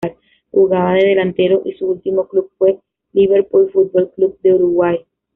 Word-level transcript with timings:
Jugaba 0.51 0.93
de 0.95 1.09
delantero 1.09 1.61
y 1.63 1.73
su 1.73 1.85
último 1.91 2.27
club 2.27 2.49
fue 2.57 2.79
Liverpool 3.13 3.69
Fútbol 3.71 4.11
Club 4.15 4.35
de 4.41 4.55
Uruguay. 4.55 5.05